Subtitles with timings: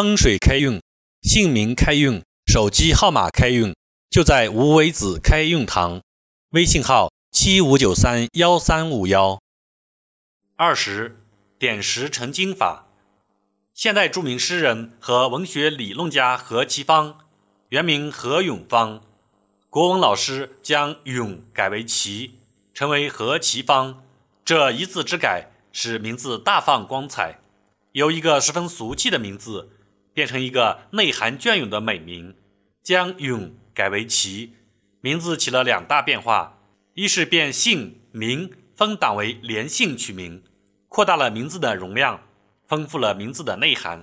[0.00, 0.80] 风水开运、
[1.20, 3.74] 姓名开运、手机号码开运，
[4.08, 6.00] 就在无为子开运堂。
[6.52, 9.38] 微信号：七五九三幺三五幺。
[10.56, 11.20] 二十
[11.58, 12.86] 点石成金法。
[13.74, 17.18] 现代著名诗人和文学理论家何其芳，
[17.68, 19.02] 原名何永芳，
[19.68, 22.38] 国文老师将“永”改为“其”，
[22.72, 24.02] 成为何其芳。
[24.46, 27.40] 这一字之改，使名字大放光彩，
[27.92, 29.68] 由一个十分俗气的名字。
[30.20, 32.36] 变成一个内涵隽永的美名，
[32.82, 34.52] 将“永”改为“其”，
[35.00, 36.58] 名字起了两大变化：
[36.92, 40.42] 一是变姓名分档为连姓取名，
[40.90, 42.20] 扩大了名字的容量，
[42.68, 44.02] 丰富了名字的内涵；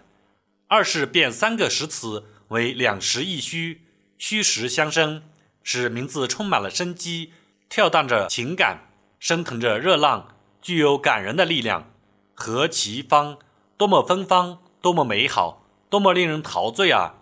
[0.67, 3.83] 二是变三个实词为两实一虚，
[4.17, 5.21] 虚实相生，
[5.61, 7.31] 使名字充满了生机，
[7.69, 8.89] 跳荡着情感，
[9.19, 11.91] 升腾着热浪，具有感人的力量。
[12.33, 13.37] 何其芳，
[13.77, 15.66] 多么芬芳，多么美好！
[15.89, 17.15] 多么令人陶醉啊！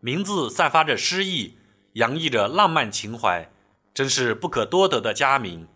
[0.00, 1.58] 名字散发着诗意，
[1.94, 3.50] 洋溢着浪漫情怀，
[3.92, 5.68] 真是不可多得的佳名。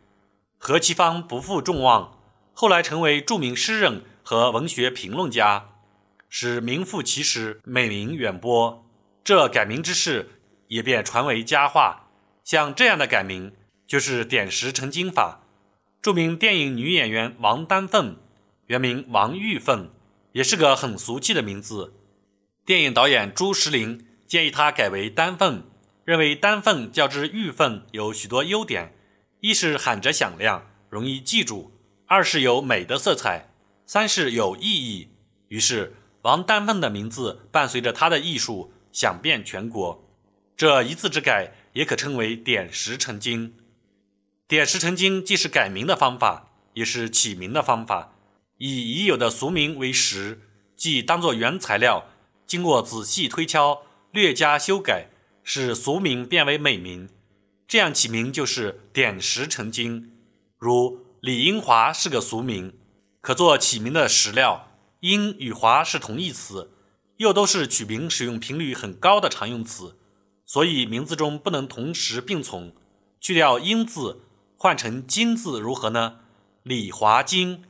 [0.57, 2.19] 何其芳不负众望，
[2.55, 5.71] 后来成为著名诗人和文学评论家，
[6.29, 8.87] 使名副其实、美名远播。
[9.23, 12.09] 这改名之事也便传为佳话。
[12.43, 13.55] 像这样的改名，
[13.87, 15.41] 就是点石成金法。
[16.01, 18.17] 著名电影女演员王丹凤，
[18.67, 19.91] 原名王玉凤，
[20.33, 21.93] 也是个很俗气的名字。
[22.71, 25.65] 电影导演朱石林建议他改为丹凤，
[26.05, 28.95] 认为丹凤较之玉凤有许多优点：
[29.41, 31.73] 一是喊着响亮，容易记住；
[32.07, 33.49] 二是有美的色彩；
[33.85, 35.09] 三是有意义。
[35.49, 40.09] 于是，王丹凤的名字伴随着他的艺术响遍全国。
[40.57, 43.57] 这一字之改，也可称为点石成金。
[44.47, 48.13] 点石成金既是改名的方法，也是起名的方法。
[48.59, 50.43] 以已有的俗名为石，
[50.77, 52.07] 即当作原材料。
[52.51, 55.07] 经过仔细推敲、略加修改，
[55.45, 57.09] 使俗名变为美名，
[57.69, 60.19] 这样起名就是点石成金。
[60.59, 62.77] 如李英华是个俗名，
[63.21, 64.67] 可做起名的实料。
[64.99, 66.73] 英与华是同义词，
[67.19, 69.97] 又都是取名使用频率很高的常用词，
[70.45, 72.75] 所以名字中不能同时并存。
[73.21, 74.23] 去掉英字，
[74.57, 76.17] 换成金字如何呢？
[76.65, 77.63] 李华金，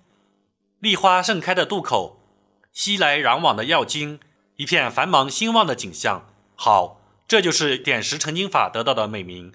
[0.79, 2.23] 丽花盛开的渡口，
[2.73, 4.19] 熙来攘往的要金。
[4.61, 9.55] 一片繁忙兴旺的景象，好，这就是点石成金法得到的美名。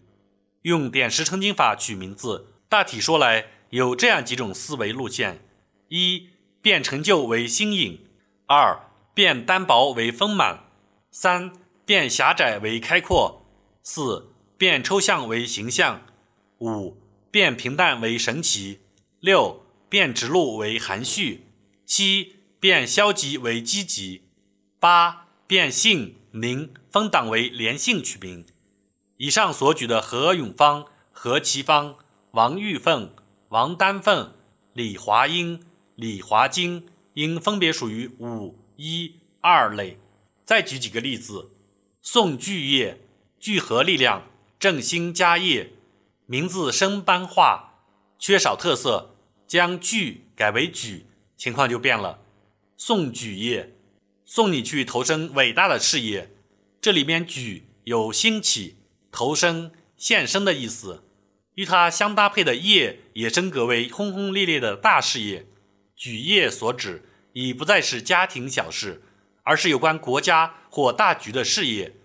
[0.63, 5.47] 用点石成金法取名字，大体说来有这样几种思维路线：
[5.89, 6.29] 一、
[6.59, 7.99] 变成就为新颖；
[8.47, 10.71] 二、变单薄为丰满；
[11.11, 11.53] 三、
[11.85, 13.45] 变狭窄为开阔；
[13.83, 15.99] 四、变抽象为形象；
[16.61, 16.97] 五、
[17.29, 18.79] 变平淡为神奇；
[19.19, 21.41] 六、变直路为含蓄；
[21.85, 24.24] 七、变消极为积极。
[24.85, 28.45] 八变姓名分档为连姓取名。
[29.17, 31.95] 以上所举的何永芳、何其芳、
[32.33, 33.11] 王玉凤、
[33.49, 34.31] 王丹凤、
[34.73, 36.85] 李华英、李华金，
[37.15, 39.97] 应分别属于五一二类。
[40.43, 41.49] 再举几个例子：
[42.03, 43.01] 宋巨业，
[43.39, 44.27] 聚合力量，
[44.59, 45.71] 振兴家业。
[46.27, 47.79] 名字生搬化，
[48.19, 49.15] 缺少特色，
[49.47, 52.19] 将巨改为举，情况就变了。
[52.77, 53.74] 宋举业。
[54.25, 56.31] 送你去投身伟大的事业，
[56.81, 58.77] 这里面举有兴起、
[59.11, 61.03] 投身、献身的意思，
[61.53, 65.45] 与它相搭配的业也升格为轰轰烈烈的大事业。
[65.95, 69.03] 举业所指已不再是家庭小事，
[69.43, 71.95] 而是有关国家或大局的事业。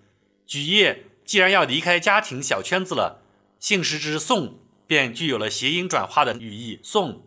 [0.46, 3.22] 举业既然要离开家庭小圈子了，
[3.58, 6.80] 姓氏之宋便具有了谐音转化的语义。
[6.82, 7.24] 宋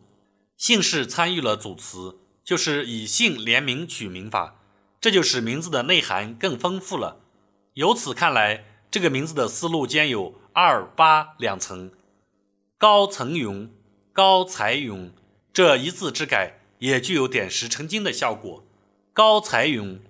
[0.56, 4.60] 姓氏参与了组词，就是以姓联名取名法。
[5.04, 7.20] 这就使名字的内涵更丰富了。
[7.74, 11.92] 由此看来，这个名字的思路兼有二八两层。
[12.78, 13.70] 高层云、
[14.14, 15.12] 高彩云
[15.52, 18.66] 这一字之改，也具有点石成金的效果。
[19.12, 20.02] 高彩云，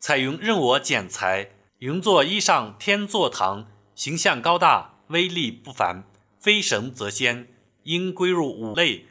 [0.00, 6.02] 彩云任我剪裁，云作衣裳天作堂，形象高大，威力不凡，
[6.40, 7.46] 非神则仙，
[7.84, 9.06] 应归入五类。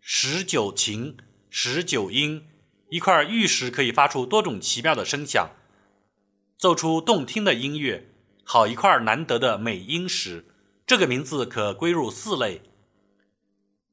[0.00, 1.16] 十九情，
[1.48, 2.48] 十九音。
[2.88, 5.50] 一块玉石可以发出多种奇妙的声响，
[6.56, 8.08] 奏出动听的音乐。
[8.44, 10.44] 好一块难得的美音石，
[10.86, 12.62] 这个名字可归入四类：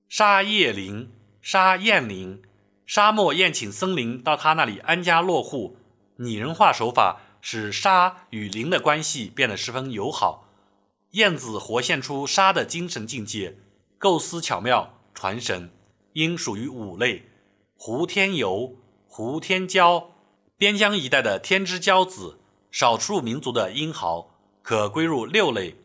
[0.07, 1.11] 沙叶林、
[1.41, 2.41] 沙燕林。
[2.85, 5.77] 沙漠宴请森林到他那里安家落户，
[6.17, 10.47] 拟人化手法使沙与林的关系变得十分友好。
[11.11, 13.57] 燕子活现出沙的精神境界，
[13.97, 15.71] 构思巧妙，传神，
[16.13, 17.23] 应属于五类：
[17.75, 18.75] 胡天游。
[19.15, 20.05] 胡天骄，
[20.57, 22.39] 边疆一带的天之骄子，
[22.71, 24.31] 少数民族的英豪，
[24.63, 25.75] 可归入六类：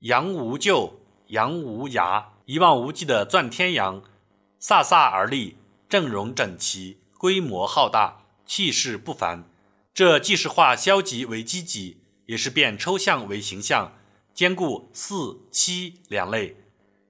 [0.00, 0.98] 杨无咎，
[1.28, 4.02] 杨无涯，一望无际的钻天杨，
[4.60, 9.44] 飒飒而立，阵容整齐，规模浩大，气势不凡。
[9.94, 13.92] 这既是化消极为积极，也是变抽象为形象，
[14.34, 16.56] 兼顾四七两类。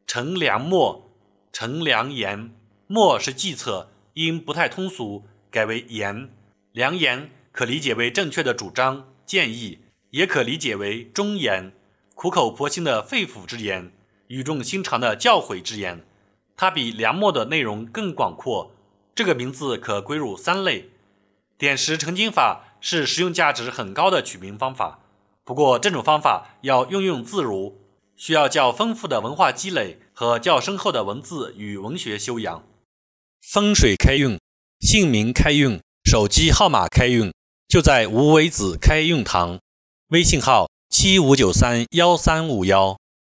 [0.06, 1.10] 陈良墨，
[1.50, 2.54] 陈良言，
[2.86, 3.88] 墨是计策，
[4.18, 6.28] 因不太通俗，改为言。
[6.72, 9.78] 良言可理解为正确的主张建议，
[10.10, 11.72] 也可理解为忠言，
[12.16, 13.92] 苦口婆心的肺腑之言，
[14.26, 16.04] 语重心长的教诲之言。
[16.56, 18.72] 它比梁墨的内容更广阔。
[19.14, 20.90] 这个名字可归入三类。
[21.56, 24.98] 点石成金法是实用价值很高的取名方法，
[25.44, 27.78] 不过这种方法要运用自如，
[28.16, 32.64] 需要较丰富的文化积累和较深厚的文字与文学修养。
[33.50, 34.38] 风水开运，
[34.78, 35.80] 姓名开运。
[36.04, 37.32] 手机号码开运
[37.66, 39.58] 就在无为子开运堂，
[40.08, 42.98] 微信号七五九三幺三五幺。